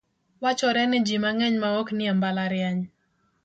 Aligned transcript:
Wachore 0.43 0.83
ni 0.87 0.97
ji 1.05 1.15
mang'eny 1.23 1.57
ma 1.61 1.69
ok 1.81 1.89
nie 1.97 2.11
mbalariany. 2.17 2.79